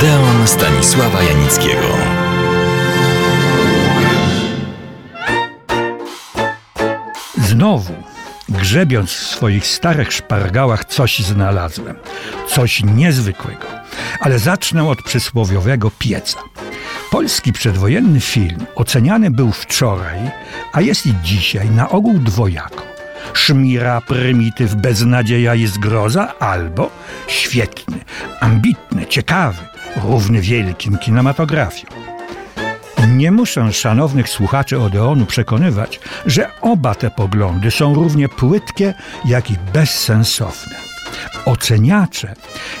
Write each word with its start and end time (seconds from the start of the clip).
Odeon 0.00 0.46
Stanisława 0.48 1.22
Janickiego. 1.22 1.88
Znowu, 7.38 7.92
grzebiąc 8.48 9.10
w 9.10 9.26
swoich 9.26 9.66
starych 9.66 10.12
szpargałach, 10.12 10.84
coś 10.84 11.18
znalazłem. 11.18 11.96
Coś 12.48 12.82
niezwykłego. 12.84 13.66
Ale 14.20 14.38
zacznę 14.38 14.88
od 14.88 15.02
przysłowiowego 15.02 15.90
pieca. 15.98 16.38
Polski 17.10 17.52
przedwojenny 17.52 18.20
film 18.20 18.66
oceniany 18.74 19.30
był 19.30 19.52
wczoraj, 19.52 20.18
a 20.72 20.80
jest 20.80 21.06
i 21.06 21.14
dzisiaj 21.22 21.70
na 21.70 21.88
ogół 21.88 22.18
dwojako. 22.18 22.82
Szmira, 23.32 24.00
prymityw, 24.00 24.74
beznadzieja 24.74 25.54
i 25.54 25.66
zgroza, 25.66 26.38
albo 26.38 26.90
świetny, 27.26 27.98
ambitny, 28.40 29.06
ciekawy, 29.06 29.70
równy 29.96 30.40
wielkim 30.40 30.98
kinematografią. 30.98 31.88
Nie 33.08 33.32
muszę 33.32 33.72
szanownych 33.72 34.28
słuchaczy 34.28 34.80
Odeonu 34.80 35.26
przekonywać, 35.26 36.00
że 36.26 36.50
oba 36.60 36.94
te 36.94 37.10
poglądy 37.10 37.70
są 37.70 37.94
równie 37.94 38.28
płytkie, 38.28 38.94
jak 39.24 39.50
i 39.50 39.56
bezsensowne. 39.72 40.89
Oceniacze 41.44 42.34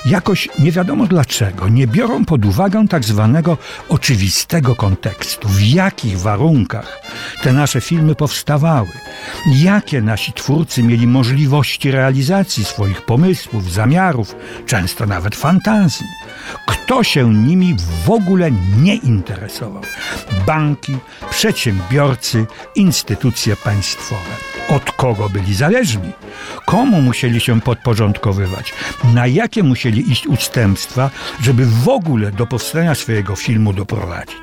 jakoś 0.04 0.48
nie 0.58 0.72
wiadomo 0.72 1.06
dlaczego 1.06 1.68
nie 1.68 1.86
biorą 1.86 2.24
pod 2.24 2.44
uwagę 2.44 2.88
tak 2.88 3.04
zwanego 3.04 3.58
oczywistego 3.88 4.76
kontekstu, 4.76 5.48
w 5.48 5.62
jakich 5.62 6.20
warunkach 6.20 7.02
te 7.42 7.52
nasze 7.52 7.80
filmy 7.80 8.14
powstawały, 8.14 8.88
jakie 9.46 10.02
nasi 10.02 10.32
twórcy 10.32 10.82
mieli 10.82 11.06
możliwości 11.06 11.90
realizacji 11.90 12.64
swoich 12.64 13.02
pomysłów, 13.02 13.72
zamiarów, 13.72 14.36
często 14.66 15.06
nawet 15.06 15.36
fantazji. 15.36 16.06
Kto 16.66 17.04
się 17.04 17.34
nimi 17.34 17.76
w 18.04 18.10
ogóle 18.10 18.50
nie 18.78 18.96
interesował? 18.96 19.82
Banki, 20.46 20.96
przedsiębiorcy, 21.30 22.46
instytucje 22.74 23.56
państwowe. 23.56 24.59
Od 24.70 24.92
kogo 24.92 25.28
byli 25.28 25.54
zależni? 25.54 26.12
Komu 26.66 27.02
musieli 27.02 27.40
się 27.40 27.60
podporządkowywać? 27.60 28.72
Na 29.14 29.26
jakie 29.26 29.62
musieli 29.62 30.12
iść 30.12 30.26
ustępstwa, 30.26 31.10
żeby 31.42 31.66
w 31.66 31.88
ogóle 31.88 32.30
do 32.30 32.46
powstania 32.46 32.94
swojego 32.94 33.36
filmu 33.36 33.72
doprowadzić? 33.72 34.38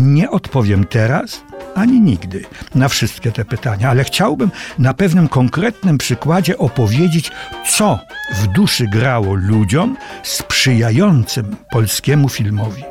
Nie 0.00 0.30
odpowiem 0.30 0.84
teraz, 0.84 1.42
ani 1.74 2.00
nigdy 2.00 2.44
na 2.74 2.88
wszystkie 2.88 3.32
te 3.32 3.44
pytania, 3.44 3.90
ale 3.90 4.04
chciałbym 4.04 4.50
na 4.78 4.94
pewnym 4.94 5.28
konkretnym 5.28 5.98
przykładzie 5.98 6.58
opowiedzieć, 6.58 7.30
co 7.70 7.98
w 8.34 8.46
duszy 8.46 8.86
grało 8.92 9.34
ludziom 9.34 9.96
sprzyjającym 10.22 11.56
polskiemu 11.70 12.28
filmowi. 12.28 12.82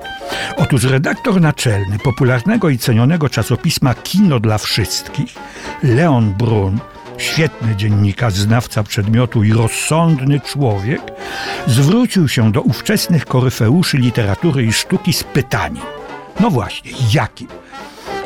Otóż 0.57 0.83
redaktor 0.83 1.41
naczelny 1.41 1.99
popularnego 1.99 2.69
i 2.69 2.77
cenionego 2.77 3.30
czasopisma 3.30 3.93
Kino 3.93 4.39
dla 4.39 4.57
Wszystkich, 4.57 5.35
Leon 5.83 6.33
Brun, 6.33 6.79
świetny 7.17 7.75
dziennikarz, 7.75 8.33
znawca 8.33 8.83
przedmiotu 8.83 9.44
i 9.44 9.53
rozsądny 9.53 10.39
człowiek, 10.39 11.02
zwrócił 11.67 12.27
się 12.27 12.52
do 12.52 12.61
ówczesnych 12.61 13.25
koryfeuszy 13.25 13.97
literatury 13.97 14.63
i 14.63 14.73
sztuki 14.73 15.13
z 15.13 15.23
pytaniem. 15.23 15.83
No 16.39 16.49
właśnie, 16.49 16.91
jakim? 17.13 17.47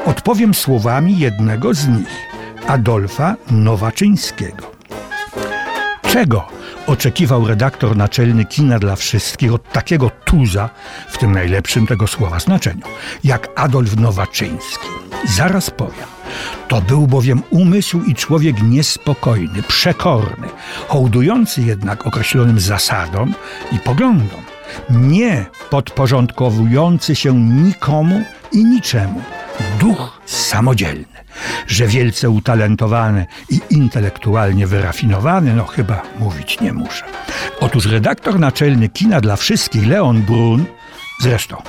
Odpowiem 0.06 0.54
słowami 0.54 1.20
jednego 1.20 1.74
z 1.74 1.88
nich, 1.88 2.28
Adolfa 2.68 3.36
Nowaczyńskiego. 3.52 4.72
Czego 6.02 6.48
oczekiwał 6.88 7.48
redaktor 7.48 7.98
naczelny 7.98 8.46
kina 8.46 8.80
dla 8.80 8.96
wszystkich 8.96 9.54
od 9.54 9.72
takiego 9.72 10.10
tuza, 10.26 10.70
w 11.10 11.18
tym 11.18 11.32
najlepszym 11.32 11.88
tego 11.88 12.08
słowa 12.08 12.40
znaczeniu, 12.40 12.86
jak 13.24 13.50
Adolf 13.56 13.98
Nowaczyński? 13.98 14.88
Zaraz 15.26 15.70
powiem. 15.70 16.08
To 16.68 16.82
był 16.82 17.08
bowiem 17.08 17.44
umysł 17.50 18.02
i 18.04 18.16
człowiek 18.16 18.64
niespokojny, 18.64 19.64
przekorny, 19.64 20.48
hołdujący 20.88 21.62
jednak 21.62 22.08
określonym 22.08 22.60
zasadom 22.60 23.34
i 23.72 23.80
poglądom, 23.80 24.42
nie 24.90 25.46
podporządkowujący 25.70 27.16
się 27.16 27.34
nikomu 27.36 28.24
i 28.52 28.66
niczemu. 28.66 29.22
Duch 29.80 30.22
samodzielny, 30.26 31.06
że 31.68 31.88
wielce 31.88 32.30
utalentowany 32.30 33.26
i 33.50 33.60
intelektualnie 33.70 34.68
wyrafinowany, 34.68 35.54
no 35.54 35.66
chyba 35.66 36.02
mówić 36.20 36.60
nie 36.60 36.74
muszę. 36.74 37.06
Otóż 37.60 37.86
redaktor 37.86 38.40
naczelny 38.40 38.90
kina 38.90 39.22
dla 39.22 39.36
wszystkich, 39.36 39.88
Leon 39.88 40.22
Brun, 40.22 40.66
zresztą, 41.20 41.62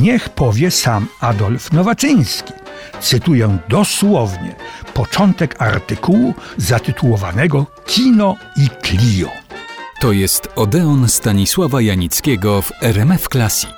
niech 0.00 0.28
powie 0.28 0.70
sam 0.70 1.06
Adolf 1.20 1.72
Nowaczyński. 1.72 2.52
Cytuję 3.00 3.58
dosłownie 3.68 4.54
początek 4.94 5.62
artykułu 5.62 6.34
zatytułowanego 6.56 7.66
Kino 7.86 8.36
i 8.56 8.68
Clio. 8.82 9.28
To 10.00 10.12
jest 10.12 10.48
Odeon 10.56 11.08
Stanisława 11.08 11.80
Janickiego 11.80 12.62
w 12.62 12.72
RMF 12.82 13.28
Classic. 13.28 13.70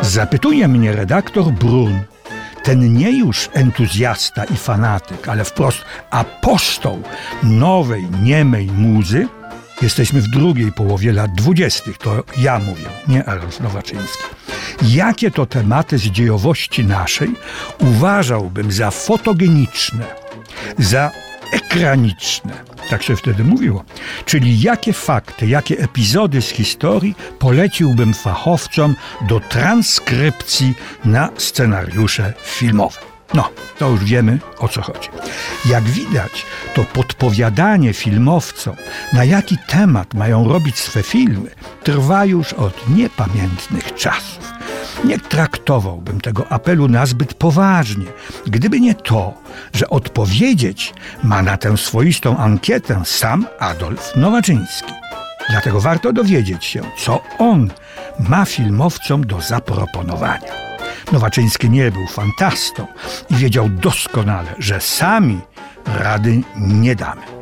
Zapytuje 0.00 0.68
mnie 0.68 0.92
redaktor 0.92 1.44
Brun, 1.44 2.00
ten 2.62 2.94
nie 2.94 3.18
już 3.18 3.48
entuzjasta 3.52 4.44
i 4.44 4.56
fanatyk, 4.56 5.28
ale 5.28 5.44
wprost 5.44 5.84
apostoł 6.10 7.02
nowej, 7.42 8.06
niemej 8.22 8.66
muzy, 8.66 9.28
jesteśmy 9.82 10.20
w 10.20 10.28
drugiej 10.28 10.72
połowie 10.72 11.12
lat 11.12 11.32
dwudziestych, 11.34 11.98
to 11.98 12.24
ja 12.38 12.58
mówię, 12.58 12.86
nie 13.08 13.24
Adolf 13.24 13.60
Nowaczyński. 13.60 14.22
Jakie 14.82 15.30
to 15.30 15.46
tematy 15.46 15.98
z 15.98 16.02
dziejowości 16.02 16.84
naszej 16.84 17.34
uważałbym 17.78 18.72
za 18.72 18.90
fotogeniczne, 18.90 20.04
za 20.78 21.10
ekraniczne, 21.52 22.52
tak 22.90 23.02
się 23.02 23.16
wtedy 23.16 23.44
mówiło. 23.44 23.84
Czyli 24.24 24.60
jakie 24.60 24.92
fakty, 24.92 25.46
jakie 25.46 25.78
epizody 25.78 26.42
z 26.42 26.48
historii 26.48 27.14
poleciłbym 27.38 28.14
fachowcom 28.14 28.94
do 29.28 29.40
transkrypcji 29.40 30.74
na 31.04 31.28
scenariusze 31.38 32.32
filmowe. 32.42 33.00
No, 33.34 33.48
to 33.78 33.88
już 33.88 34.04
wiemy 34.04 34.38
o 34.58 34.68
co 34.68 34.82
chodzi. 34.82 35.08
Jak 35.66 35.84
widać, 35.84 36.46
to 36.74 36.84
podpowiadanie 36.84 37.92
filmowcom, 37.92 38.76
na 39.12 39.24
jaki 39.24 39.58
temat 39.68 40.14
mają 40.14 40.48
robić 40.48 40.78
swe 40.78 41.02
filmy, 41.02 41.50
trwa 41.82 42.24
już 42.24 42.52
od 42.52 42.88
niepamiętnych 42.88 43.94
czasów. 43.94 44.51
Nie 45.04 45.18
traktowałbym 45.18 46.20
tego 46.20 46.52
apelu 46.52 46.88
nazbyt 46.88 47.34
poważnie, 47.34 48.06
gdyby 48.46 48.80
nie 48.80 48.94
to, 48.94 49.34
że 49.72 49.90
odpowiedzieć 49.90 50.94
ma 51.24 51.42
na 51.42 51.56
tę 51.56 51.76
swoistą 51.76 52.36
ankietę 52.36 53.02
sam 53.04 53.46
Adolf 53.58 54.16
Nowaczyński. 54.16 54.92
Dlatego 55.50 55.80
warto 55.80 56.12
dowiedzieć 56.12 56.64
się, 56.64 56.82
co 56.98 57.22
on 57.38 57.70
ma 58.18 58.44
filmowcom 58.44 59.26
do 59.26 59.40
zaproponowania. 59.40 60.52
Nowaczyński 61.12 61.70
nie 61.70 61.90
był 61.90 62.06
fantastą 62.06 62.86
i 63.30 63.34
wiedział 63.34 63.68
doskonale, 63.68 64.54
że 64.58 64.80
sami 64.80 65.40
rady 65.86 66.40
nie 66.56 66.96
damy. 66.96 67.41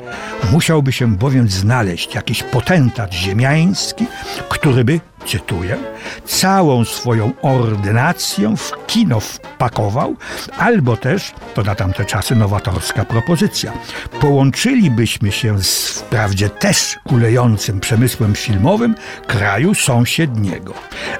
Musiałby 0.53 0.93
się 0.93 1.17
bowiem 1.17 1.49
znaleźć 1.49 2.15
jakiś 2.15 2.43
potentat 2.43 3.12
ziemiański, 3.12 4.06
który 4.49 4.84
by, 4.84 5.01
cytuję, 5.27 5.77
całą 6.25 6.84
swoją 6.84 7.33
ordynację 7.43 8.56
w 8.56 8.87
kino 8.87 9.21
wpakował, 9.21 10.17
albo 10.59 10.97
też, 10.97 11.33
to 11.55 11.62
na 11.62 11.75
tamte 11.75 12.05
czasy 12.05 12.34
nowatorska 12.34 13.05
propozycja, 13.05 13.73
połączylibyśmy 14.21 15.33
się 15.33 15.62
z 15.62 15.89
wprawdzie 15.89 16.49
też 16.49 16.99
kulejącym 17.09 17.81
przemysłem 17.81 18.34
filmowym 18.34 18.95
kraju 19.27 19.75
sąsiedniego. 19.75 20.75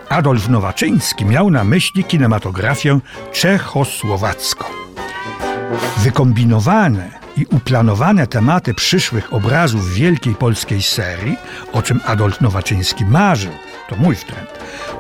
Adolf 0.09 0.49
Nowaczyński 0.49 1.25
miał 1.25 1.51
na 1.51 1.65
myśli 1.65 2.05
kinematografię 2.05 3.01
czechosłowacką. 3.33 4.65
Wykombinowane 5.97 7.20
i 7.37 7.47
uplanowane 7.47 8.27
tematy 8.27 8.75
przyszłych 8.75 9.33
obrazów 9.33 9.95
wielkiej 9.95 10.35
polskiej 10.35 10.83
serii, 10.83 11.37
o 11.73 11.83
czym 11.83 12.01
Adolf 12.07 12.41
Nowaczyński 12.41 13.05
marzył, 13.05 13.53
to 13.89 13.97
mój 13.97 14.15
wtręt, 14.15 14.51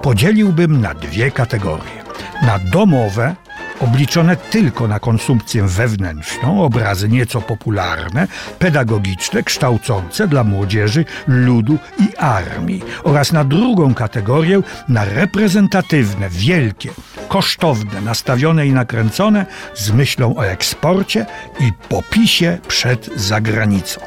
podzieliłbym 0.02 0.80
na 0.80 0.94
dwie 0.94 1.30
kategorie. 1.30 2.04
Na 2.42 2.58
domowe, 2.58 3.36
obliczone 3.80 4.36
tylko 4.36 4.88
na 4.88 5.00
konsumpcję 5.00 5.62
wewnętrzną, 5.62 6.62
obrazy 6.62 7.08
nieco 7.08 7.40
popularne, 7.40 8.28
pedagogiczne, 8.58 9.42
kształcące 9.42 10.28
dla 10.28 10.44
młodzieży, 10.44 11.04
ludu 11.26 11.78
i 11.98 12.16
armii, 12.16 12.82
oraz 13.04 13.32
na 13.32 13.44
drugą 13.44 13.94
kategorię 13.94 14.60
na 14.88 15.04
reprezentatywne, 15.04 16.28
wielkie, 16.30 16.90
kosztowne, 17.28 18.00
nastawione 18.00 18.66
i 18.66 18.72
nakręcone 18.72 19.46
z 19.74 19.90
myślą 19.90 20.36
o 20.36 20.46
eksporcie 20.46 21.26
i 21.60 21.72
popisie 21.88 22.58
przed 22.68 23.10
zagranicą. 23.16 24.00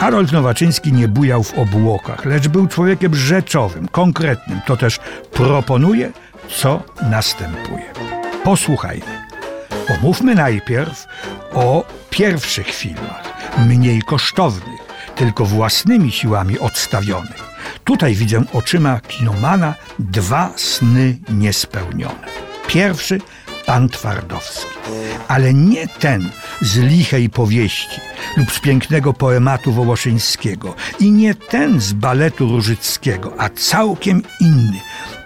Adolf 0.00 0.32
Nowaczyński 0.32 0.92
nie 0.92 1.08
bujał 1.08 1.42
w 1.42 1.58
obłokach, 1.58 2.24
lecz 2.24 2.48
był 2.48 2.66
człowiekiem 2.66 3.14
rzeczowym, 3.14 3.88
konkretnym. 3.88 4.60
To 4.66 4.76
też 4.76 4.98
proponuje, 5.32 6.12
co 6.48 6.82
następuje. 7.10 8.21
Posłuchajmy. 8.44 9.26
Pomówmy 9.88 10.34
najpierw 10.34 11.06
o 11.54 11.84
pierwszych 12.10 12.66
filmach, 12.74 13.22
mniej 13.58 14.02
kosztownych, 14.02 14.80
tylko 15.14 15.44
własnymi 15.44 16.12
siłami 16.12 16.58
odstawionych. 16.58 17.52
Tutaj 17.84 18.14
widzę 18.14 18.44
oczyma 18.52 19.00
kinomana 19.00 19.74
dwa 19.98 20.52
sny 20.56 21.18
niespełnione. 21.28 22.26
Pierwszy 22.66 23.20
pan 23.66 23.88
Twardowski, 23.88 24.66
ale 25.28 25.54
nie 25.54 25.88
ten 25.88 26.30
z 26.60 26.76
lichej 26.76 27.30
powieści 27.30 28.00
lub 28.36 28.52
z 28.52 28.60
pięknego 28.60 29.12
poematu 29.12 29.72
Wołoszyńskiego 29.72 30.74
i 31.00 31.12
nie 31.12 31.34
ten 31.34 31.80
z 31.80 31.92
baletu 31.92 32.48
Różyckiego, 32.48 33.32
a 33.38 33.48
całkiem 33.48 34.22
inny, 34.40 34.80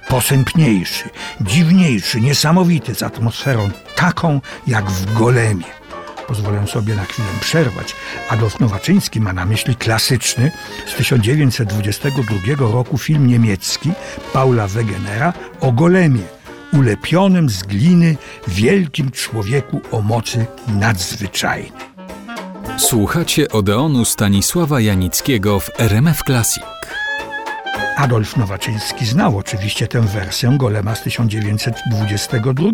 posępniejszy, 0.08 1.10
dziwniejszy, 1.40 2.20
niesamowity, 2.20 2.94
z 2.94 3.02
atmosferą 3.02 3.70
taką 3.96 4.40
jak 4.66 4.90
w 4.90 5.18
Golemie. 5.18 5.76
Pozwolę 6.26 6.66
sobie 6.66 6.94
na 6.94 7.04
chwilę 7.04 7.28
przerwać. 7.40 7.94
Adolf 8.30 8.60
Nowaczyński 8.60 9.20
ma 9.20 9.32
na 9.32 9.46
myśli 9.46 9.76
klasyczny 9.76 10.50
z 10.86 10.94
1922 10.94 12.72
roku 12.72 12.98
film 12.98 13.26
niemiecki 13.26 13.92
Paula 14.32 14.68
Wegenera 14.68 15.32
o 15.60 15.72
Golemie, 15.72 16.22
ulepionym 16.72 17.50
z 17.50 17.62
gliny 17.62 18.16
wielkim 18.48 19.10
człowieku 19.10 19.80
o 19.90 20.02
mocy 20.02 20.46
nadzwyczajnej. 20.68 21.86
Słuchacie 22.78 23.48
Odeonu 23.48 24.04
Stanisława 24.04 24.80
Janickiego 24.80 25.60
w 25.60 25.70
RMF 25.78 26.22
Classic. 26.26 26.75
Adolf 27.96 28.36
Nowaczyński 28.36 29.06
znał 29.06 29.38
oczywiście 29.38 29.88
tę 29.88 30.00
wersję 30.00 30.56
Golema 30.58 30.94
z 30.94 31.02
1922, 31.02 32.70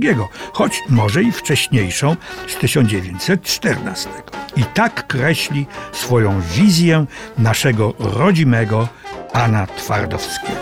choć 0.52 0.80
może 0.88 1.22
i 1.22 1.32
wcześniejszą 1.32 2.16
z 2.48 2.56
1914. 2.56 4.08
I 4.56 4.64
tak 4.64 5.06
kreśli 5.06 5.66
swoją 5.92 6.40
wizję 6.40 7.06
naszego 7.38 7.94
rodzimego 7.98 8.88
pana 9.32 9.66
Twardowskiego. 9.66 10.60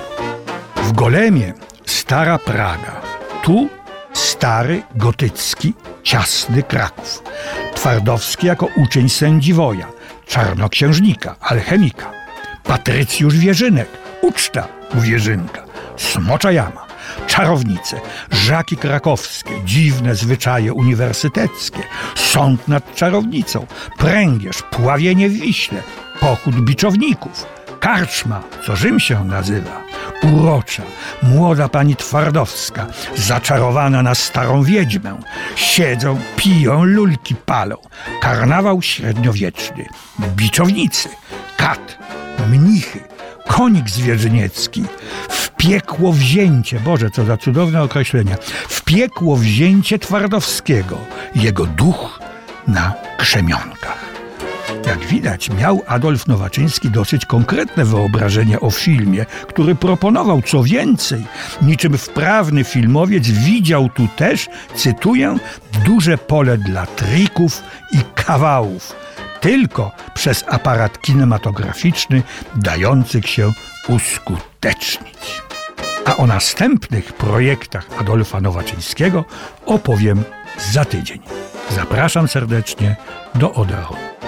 W 0.76 0.92
Golemie 0.92 1.54
stara 1.86 2.38
Praga, 2.38 3.00
tu 3.42 3.68
stary 4.12 4.82
gotycki, 4.94 5.74
ciasny 6.02 6.62
Kraków. 6.62 7.22
Twardowski 7.74 8.46
jako 8.46 8.68
uczeń 8.76 9.08
sędziwoja, 9.08 9.86
czarnoksiężnika, 10.26 11.36
alchemika. 11.40 12.10
Patrycjusz 12.64 13.36
Wierzynek, 13.36 13.99
uczta 14.22 14.68
u 14.98 15.00
Wierzynka, 15.00 15.62
smocza 15.96 16.52
jama, 16.52 16.86
czarownice, 17.26 18.00
żaki 18.30 18.76
krakowskie, 18.76 19.52
dziwne 19.64 20.14
zwyczaje 20.14 20.72
uniwersyteckie, 20.72 21.82
sąd 22.14 22.68
nad 22.68 22.94
czarownicą, 22.94 23.66
pręgierz, 23.98 24.62
pławienie 24.62 25.28
w 25.28 25.32
Wiśle, 25.32 25.82
pochód 26.20 26.60
biczowników, 26.60 27.46
karczma, 27.80 28.42
co 28.66 28.76
Rzym 28.76 29.00
się 29.00 29.24
nazywa, 29.24 29.80
urocza, 30.22 30.82
młoda 31.22 31.68
pani 31.68 31.96
Twardowska, 31.96 32.86
zaczarowana 33.16 34.02
na 34.02 34.14
starą 34.14 34.62
wiedźmę. 34.62 35.18
Siedzą, 35.56 36.18
piją, 36.36 36.84
lulki 36.84 37.34
palą. 37.34 37.76
Karnawał 38.20 38.82
średniowieczny, 38.82 39.86
biczownicy, 40.36 41.08
kat, 41.56 41.98
mnichy, 42.50 43.00
konik 43.50 43.90
zwierzyniecki, 43.90 44.84
w 45.28 45.50
piekło 45.50 46.12
wzięcie, 46.12 46.80
Boże, 46.80 47.10
co 47.10 47.24
za 47.24 47.36
cudowne 47.36 47.82
określenia, 47.82 48.36
w 48.68 48.82
piekło 48.82 49.36
wzięcie 49.36 49.98
Twardowskiego, 49.98 50.98
jego 51.34 51.66
duch 51.66 52.20
na 52.68 52.94
krzemionkach. 53.18 54.10
Jak 54.86 54.98
widać, 55.06 55.50
miał 55.50 55.82
Adolf 55.86 56.26
Nowaczyński 56.26 56.90
dosyć 56.90 57.26
konkretne 57.26 57.84
wyobrażenie 57.84 58.60
o 58.60 58.70
filmie, 58.70 59.26
który 59.48 59.74
proponował 59.74 60.42
co 60.42 60.62
więcej. 60.62 61.24
Niczym 61.62 61.98
wprawny 61.98 62.64
filmowiec 62.64 63.28
widział 63.28 63.88
tu 63.88 64.08
też, 64.16 64.48
cytuję, 64.74 65.36
duże 65.84 66.18
pole 66.18 66.58
dla 66.58 66.86
trików 66.86 67.62
i 67.92 67.98
kawałów, 68.14 68.96
tylko 69.40 69.92
przez 70.14 70.44
aparat 70.48 71.00
kinematograficzny 71.00 72.22
dających 72.56 73.28
się 73.28 73.52
uskutecznić. 73.88 75.42
A 76.04 76.16
o 76.16 76.26
następnych 76.26 77.12
projektach 77.12 77.86
Adolfa 77.98 78.40
Nowaczyńskiego 78.40 79.24
opowiem 79.66 80.24
za 80.72 80.84
tydzień. 80.84 81.20
Zapraszam 81.70 82.28
serdecznie 82.28 82.96
do 83.34 83.52
Odeonu. 83.54 84.19